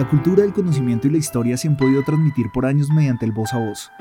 la 0.00 0.08
cultura, 0.08 0.44
el 0.44 0.54
conocimiento 0.54 1.06
y 1.06 1.10
la 1.10 1.18
historia 1.18 1.58
se 1.58 1.68
han 1.68 1.76
podido 1.76 2.02
transmitir 2.02 2.50
por 2.54 2.64
años 2.64 2.88
mediante 2.88 3.26
el 3.26 3.32
voz 3.32 3.52
a 3.52 3.58
voz. 3.58 3.92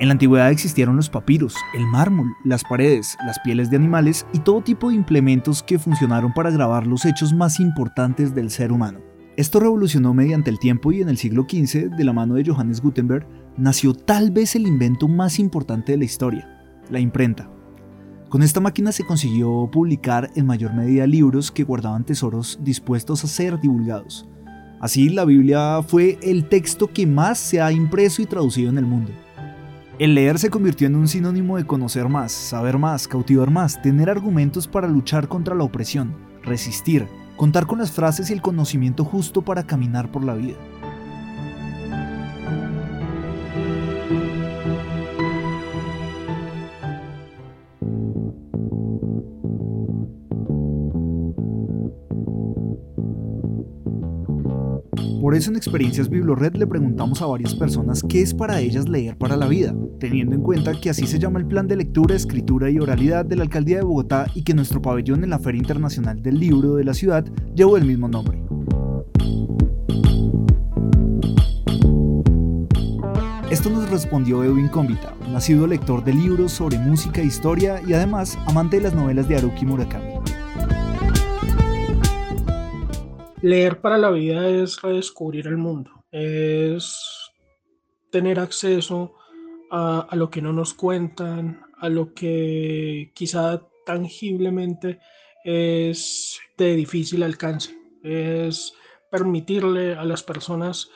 En 0.00 0.08
la 0.08 0.12
antigüedad 0.12 0.50
existieron 0.50 0.96
los 0.96 1.08
papiros, 1.08 1.54
el 1.76 1.86
mármol, 1.86 2.34
las 2.44 2.64
paredes, 2.64 3.16
las 3.24 3.38
pieles 3.38 3.70
de 3.70 3.76
animales 3.76 4.26
y 4.32 4.40
todo 4.40 4.62
tipo 4.62 4.88
de 4.88 4.96
implementos 4.96 5.62
que 5.62 5.78
funcionaron 5.78 6.32
para 6.32 6.50
grabar 6.50 6.88
los 6.88 7.04
hechos 7.04 7.32
más 7.32 7.60
importantes 7.60 8.34
del 8.34 8.50
ser 8.50 8.72
humano. 8.72 8.98
Esto 9.36 9.60
revolucionó 9.60 10.12
mediante 10.12 10.50
el 10.50 10.58
tiempo 10.58 10.90
y 10.90 11.02
en 11.02 11.08
el 11.08 11.18
siglo 11.18 11.46
XV, 11.48 11.90
de 11.96 12.04
la 12.04 12.12
mano 12.12 12.34
de 12.34 12.44
Johannes 12.44 12.80
Gutenberg, 12.80 13.24
nació 13.56 13.94
tal 13.94 14.32
vez 14.32 14.56
el 14.56 14.66
invento 14.66 15.06
más 15.06 15.38
importante 15.38 15.92
de 15.92 15.98
la 15.98 16.04
historia, 16.04 16.48
la 16.90 16.98
imprenta. 16.98 17.48
Con 18.28 18.42
esta 18.42 18.58
máquina 18.58 18.90
se 18.90 19.06
consiguió 19.06 19.70
publicar 19.70 20.32
en 20.34 20.46
mayor 20.46 20.74
medida 20.74 21.06
libros 21.06 21.52
que 21.52 21.62
guardaban 21.62 22.04
tesoros 22.04 22.58
dispuestos 22.60 23.22
a 23.22 23.28
ser 23.28 23.60
divulgados. 23.60 24.28
Así, 24.80 25.08
la 25.08 25.24
Biblia 25.24 25.82
fue 25.86 26.18
el 26.22 26.48
texto 26.48 26.86
que 26.92 27.06
más 27.06 27.38
se 27.38 27.60
ha 27.60 27.72
impreso 27.72 28.22
y 28.22 28.26
traducido 28.26 28.70
en 28.70 28.78
el 28.78 28.86
mundo. 28.86 29.10
El 29.98 30.14
leer 30.14 30.38
se 30.38 30.50
convirtió 30.50 30.86
en 30.86 30.94
un 30.94 31.08
sinónimo 31.08 31.56
de 31.56 31.66
conocer 31.66 32.08
más, 32.08 32.30
saber 32.30 32.78
más, 32.78 33.08
cautivar 33.08 33.50
más, 33.50 33.82
tener 33.82 34.08
argumentos 34.08 34.68
para 34.68 34.86
luchar 34.86 35.26
contra 35.26 35.56
la 35.56 35.64
opresión, 35.64 36.14
resistir, 36.44 37.08
contar 37.36 37.66
con 37.66 37.80
las 37.80 37.90
frases 37.90 38.30
y 38.30 38.32
el 38.32 38.40
conocimiento 38.40 39.04
justo 39.04 39.42
para 39.42 39.64
caminar 39.64 40.12
por 40.12 40.22
la 40.22 40.34
vida. 40.34 40.56
Por 55.20 55.34
eso 55.34 55.50
en 55.50 55.56
Experiencias 55.56 56.08
Biblored 56.08 56.54
le 56.54 56.66
preguntamos 56.66 57.20
a 57.22 57.26
varias 57.26 57.52
personas 57.54 58.04
qué 58.08 58.22
es 58.22 58.32
para 58.32 58.60
ellas 58.60 58.88
leer 58.88 59.16
para 59.16 59.36
la 59.36 59.48
vida, 59.48 59.74
teniendo 59.98 60.36
en 60.36 60.42
cuenta 60.42 60.80
que 60.80 60.90
así 60.90 61.08
se 61.08 61.18
llama 61.18 61.40
el 61.40 61.46
plan 61.46 61.66
de 61.66 61.76
lectura, 61.76 62.14
escritura 62.14 62.70
y 62.70 62.78
oralidad 62.78 63.24
de 63.24 63.34
la 63.34 63.42
Alcaldía 63.42 63.78
de 63.78 63.82
Bogotá 63.82 64.26
y 64.34 64.44
que 64.44 64.54
nuestro 64.54 64.80
pabellón 64.80 65.24
en 65.24 65.30
la 65.30 65.40
Feria 65.40 65.58
Internacional 65.58 66.22
del 66.22 66.38
Libro 66.38 66.76
de 66.76 66.84
la 66.84 66.94
ciudad 66.94 67.24
llevó 67.54 67.76
el 67.76 67.84
mismo 67.84 68.06
nombre. 68.06 68.40
Esto 73.50 73.70
nos 73.70 73.90
respondió 73.90 74.44
Edwin 74.44 74.68
Combita, 74.68 75.14
nacido 75.32 75.66
lector 75.66 76.04
de 76.04 76.14
libros 76.14 76.52
sobre 76.52 76.78
música 76.78 77.22
e 77.22 77.24
historia 77.24 77.80
y 77.84 77.92
además 77.92 78.38
amante 78.46 78.76
de 78.76 78.82
las 78.82 78.94
novelas 78.94 79.26
de 79.26 79.36
Haruki 79.36 79.66
Murakami. 79.66 80.07
Leer 83.42 83.80
para 83.80 83.98
la 83.98 84.10
vida 84.10 84.48
es 84.48 84.82
redescubrir 84.82 85.46
el 85.46 85.56
mundo, 85.56 86.04
es 86.10 87.30
tener 88.10 88.40
acceso 88.40 89.14
a, 89.70 90.08
lo 90.12 90.28
que 90.28 90.42
no 90.42 90.52
nos 90.52 90.74
cuentan, 90.74 91.62
a 91.78 91.88
lo 91.88 92.14
que 92.14 93.12
quizá 93.14 93.62
tangiblemente 93.86 94.98
es 95.44 96.40
de 96.56 96.74
difícil 96.74 97.22
alcance, 97.22 97.78
es 98.02 98.74
permitirle 99.10 99.94
a 99.94 100.04
las 100.04 100.24
personas 100.24 100.90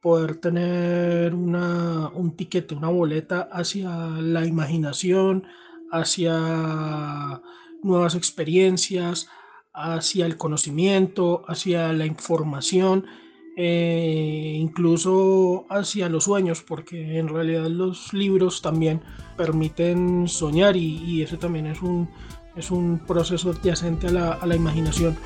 poder 0.00 0.36
tener 0.36 1.34
una, 1.34 2.08
un 2.08 2.36
tiquete, 2.36 2.74
una 2.74 2.88
boleta 2.88 3.48
hacia 3.52 3.90
la 4.08 4.44
imaginación, 4.44 5.46
hacia 5.92 7.40
nuevas 7.82 8.16
experiencias, 8.16 9.28
hacia 9.76 10.24
el 10.24 10.38
conocimiento, 10.38 11.44
hacia 11.46 11.92
la 11.92 12.06
información, 12.06 13.04
eh, 13.56 14.56
incluso 14.58 15.66
hacia 15.68 16.08
los 16.08 16.24
sueños, 16.24 16.64
porque 16.66 17.18
en 17.18 17.28
realidad 17.28 17.66
los 17.66 18.12
libros 18.14 18.62
también 18.62 19.02
permiten 19.36 20.28
soñar 20.28 20.76
y, 20.76 21.22
eso 21.22 21.38
también 21.38 21.66
es 21.66 21.82
un, 21.82 22.08
es 22.56 22.70
un 22.70 22.98
proceso 23.06 23.50
adyacente 23.50 24.08
a 24.08 24.12
la, 24.12 24.32
a 24.32 24.46
la 24.46 24.56
imaginación. 24.56 25.16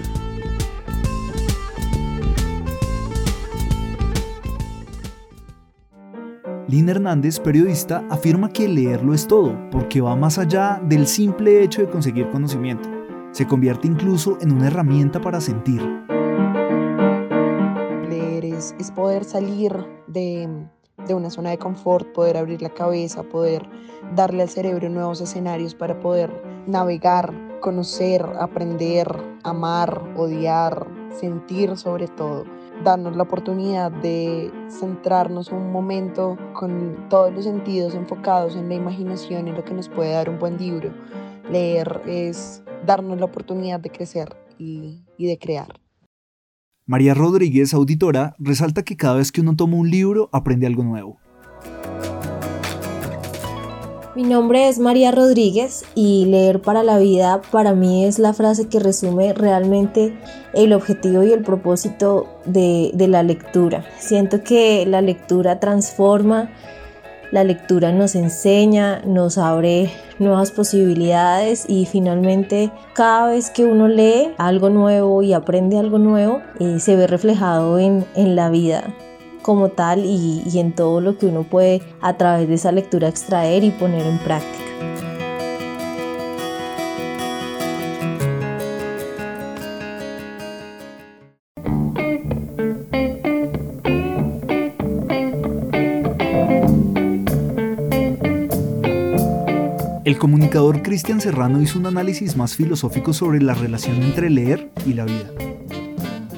Lina 6.68 6.92
Hernández, 6.92 7.40
periodista, 7.40 8.04
afirma 8.10 8.52
que 8.52 8.68
leerlo 8.68 9.12
es 9.12 9.26
todo, 9.26 9.56
porque 9.70 10.00
va 10.00 10.14
más 10.14 10.38
allá 10.38 10.80
del 10.84 11.06
simple 11.06 11.64
hecho 11.64 11.80
de 11.80 11.90
conseguir 11.90 12.30
conocimiento 12.30 12.99
se 13.32 13.46
convierte 13.46 13.86
incluso 13.86 14.38
en 14.40 14.52
una 14.52 14.66
herramienta 14.66 15.20
para 15.20 15.40
sentir. 15.40 15.82
Leer 18.08 18.44
es, 18.44 18.74
poder 18.94 19.24
salir 19.24 19.72
de, 20.06 20.48
de 21.06 21.14
una 21.14 21.30
zona 21.30 21.50
de 21.50 21.58
confort, 21.58 22.12
poder 22.12 22.36
abrir 22.36 22.60
la 22.62 22.70
cabeza, 22.70 23.22
poder 23.22 23.68
darle 24.14 24.42
al 24.42 24.48
cerebro 24.48 24.88
nuevos 24.88 25.20
escenarios 25.20 25.74
para 25.74 25.98
poder 26.00 26.30
navegar, 26.66 27.32
conocer, 27.60 28.24
aprender, 28.38 29.06
amar, 29.44 30.02
odiar, 30.16 30.86
sentir 31.10 31.76
sobre 31.76 32.08
todo. 32.08 32.44
Darnos 32.84 33.14
la 33.14 33.24
oportunidad 33.24 33.90
de 33.90 34.50
centrarnos 34.70 35.50
un 35.52 35.70
momento 35.70 36.38
con 36.54 37.06
todos 37.10 37.32
los 37.32 37.44
sentidos 37.44 37.94
enfocados 37.94 38.56
en 38.56 38.68
la 38.68 38.74
imaginación 38.74 39.48
y 39.48 39.52
lo 39.52 39.64
que 39.64 39.74
nos 39.74 39.88
puede 39.88 40.12
dar 40.12 40.30
un 40.30 40.38
buen 40.38 40.56
libro. 40.56 40.90
Leer 41.50 42.02
es 42.06 42.62
darnos 42.86 43.18
la 43.18 43.24
oportunidad 43.26 43.80
de 43.80 43.90
crecer 43.90 44.36
y, 44.58 45.02
de 45.18 45.38
crear. 45.38 45.80
María 46.86 47.14
Rodríguez, 47.14 47.74
auditora, 47.74 48.34
resalta 48.38 48.82
que 48.82 48.96
cada 48.96 49.16
vez 49.16 49.32
que 49.32 49.40
uno 49.40 49.56
toma 49.56 49.76
un 49.76 49.90
libro 49.90 50.28
aprende 50.32 50.66
algo 50.66 50.82
nuevo. 50.82 51.18
Mi 54.16 54.24
nombre 54.24 54.68
es 54.68 54.78
María 54.78 55.12
Rodríguez 55.12 55.84
y 55.94 56.26
leer 56.26 56.60
para 56.60 56.82
la 56.82 56.98
vida 56.98 57.40
para 57.52 57.74
mí 57.74 58.04
es 58.04 58.18
la 58.18 58.34
frase 58.34 58.68
que 58.68 58.80
resume 58.80 59.32
realmente 59.32 60.18
el 60.52 60.72
objetivo 60.72 61.22
y 61.22 61.32
el 61.32 61.42
propósito 61.42 62.26
de, 62.44 62.90
de 62.92 63.08
la 63.08 63.22
lectura. 63.22 63.84
Siento 63.98 64.42
que 64.42 64.84
la 64.84 65.00
lectura 65.00 65.60
transforma, 65.60 66.50
la 67.30 67.44
lectura 67.44 67.92
nos 67.92 68.14
enseña, 68.14 69.00
nos 69.06 69.38
abre 69.38 69.90
nuevas 70.18 70.50
posibilidades 70.50 71.64
y 71.68 71.86
finalmente 71.86 72.70
cada 72.92 73.28
vez 73.28 73.50
que 73.50 73.64
uno 73.64 73.88
lee 73.88 74.34
algo 74.38 74.68
nuevo 74.70 75.22
y 75.22 75.32
aprende 75.32 75.78
algo 75.78 75.98
nuevo, 75.98 76.40
eh, 76.58 76.78
se 76.80 76.96
ve 76.96 77.06
reflejado 77.06 77.78
en, 77.78 78.04
la 78.14 78.50
vida 78.50 78.94
como 79.42 79.70
tal 79.70 80.04
y 80.04 80.58
en 80.58 80.74
todo 80.74 81.00
lo 81.00 81.16
que 81.16 81.26
uno 81.26 81.44
puede 81.44 81.80
a 82.00 82.16
través 82.16 82.48
de 82.48 82.54
esa 82.54 82.72
lectura 82.72 83.08
extraer 83.08 83.64
y 83.64 83.70
poner 83.70 84.06
en 84.06 84.18
práctica. 84.18 84.59
Comunicador 100.20 100.82
Cristian 100.82 101.18
Serrano 101.18 101.62
hizo 101.62 101.78
un 101.78 101.86
análisis 101.86 102.36
más 102.36 102.54
filosófico 102.54 103.14
sobre 103.14 103.40
la 103.40 103.54
relación 103.54 104.02
entre 104.02 104.28
leer 104.28 104.70
y 104.84 104.92
la 104.92 105.06
vida. 105.06 105.30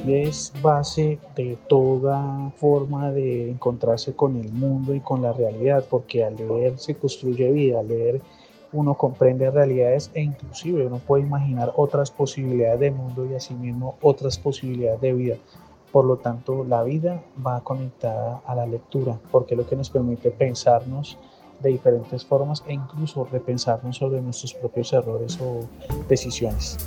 Es 0.07 0.53
base 0.61 1.19
de 1.35 1.57
toda 1.67 2.49
forma 2.55 3.11
de 3.11 3.51
encontrarse 3.51 4.13
con 4.15 4.37
el 4.37 4.53
mundo 4.53 4.95
y 4.95 5.01
con 5.01 5.21
la 5.21 5.33
realidad, 5.33 5.83
porque 5.89 6.23
al 6.23 6.37
leer 6.37 6.79
se 6.79 6.95
construye 6.95 7.51
vida, 7.51 7.81
al 7.81 7.89
leer 7.89 8.21
uno 8.71 8.93
comprende 8.93 9.51
realidades 9.51 10.09
e 10.13 10.21
inclusive 10.21 10.87
uno 10.87 10.99
puede 10.99 11.23
imaginar 11.23 11.73
otras 11.75 12.09
posibilidades 12.09 12.79
de 12.79 12.91
mundo 12.91 13.27
y 13.29 13.35
asimismo 13.35 13.97
otras 14.01 14.39
posibilidades 14.39 15.01
de 15.01 15.13
vida. 15.13 15.35
Por 15.91 16.05
lo 16.05 16.15
tanto, 16.15 16.63
la 16.63 16.83
vida 16.83 17.21
va 17.45 17.59
conectada 17.59 18.41
a 18.45 18.55
la 18.55 18.65
lectura, 18.65 19.19
porque 19.29 19.55
es 19.55 19.57
lo 19.57 19.67
que 19.67 19.75
nos 19.75 19.89
permite 19.89 20.31
pensarnos 20.31 21.19
de 21.63 21.71
diferentes 21.71 22.23
formas 22.25 22.63
e 22.67 22.73
incluso 22.73 23.25
repensarnos 23.31 23.97
sobre 23.97 24.21
nuestros 24.21 24.53
propios 24.53 24.93
errores 24.93 25.39
o 25.41 25.67
decisiones. 26.07 26.77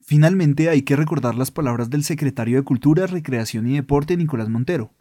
Finalmente 0.00 0.68
hay 0.68 0.82
que 0.82 0.94
recordar 0.94 1.36
las 1.36 1.50
palabras 1.50 1.88
del 1.88 2.04
secretario 2.04 2.58
de 2.58 2.64
Cultura, 2.64 3.06
Recreación 3.06 3.66
y 3.66 3.76
Deporte, 3.76 4.18
Nicolás 4.18 4.50
Montero, 4.50 4.92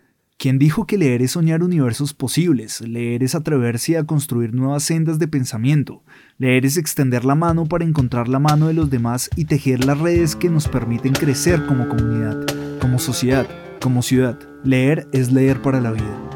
quien 0.42 0.58
dijo 0.58 0.88
que 0.88 0.98
leer 0.98 1.22
es 1.22 1.34
soñar 1.34 1.62
universos 1.62 2.16
posibles, 2.16 2.82
leer 2.82 3.22
es 3.22 3.36
atreverse 3.36 4.00
a 4.00 4.06
construir 4.06 4.56
nuevas 4.56 4.82
sendas 4.82 5.20
de 5.20 5.28
pensamiento, 5.28 6.02
leer 6.40 6.66
es 6.66 6.78
extender 6.78 7.26
la 7.26 7.36
mano 7.36 7.68
para 7.68 7.86
encontrar 7.86 8.28
la 8.28 8.40
mano 8.40 8.66
de 8.66 8.74
los 8.74 8.90
demás 8.90 9.30
y 9.36 9.46
tejer 9.46 9.86
las 9.86 10.00
redes 10.00 10.36
que 10.36 10.50
nos 10.50 10.68
permiten 10.68 11.14
crecer 11.14 11.68
como 11.68 11.88
comunidad, 11.88 12.44
como 12.80 12.98
sociedad, 12.98 13.48
como 13.80 14.02
ciudad. 14.02 14.40
Leer 14.64 15.08
es 15.12 15.32
leer 15.32 15.62
para 15.62 15.80
la 15.80 15.92
vida. 15.92 16.30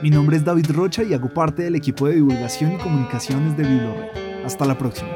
Mi 0.00 0.10
nombre 0.10 0.36
es 0.36 0.44
David 0.44 0.70
Rocha 0.70 1.02
y 1.02 1.12
hago 1.12 1.34
parte 1.34 1.64
del 1.64 1.74
equipo 1.74 2.06
de 2.06 2.14
divulgación 2.14 2.74
y 2.74 2.78
comunicaciones 2.78 3.56
de 3.56 3.64
BiblioRed. 3.64 4.44
Hasta 4.46 4.64
la 4.64 4.78
próxima. 4.78 5.10